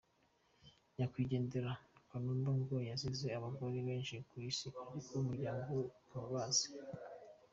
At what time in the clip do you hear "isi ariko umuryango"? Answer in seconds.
4.49-5.67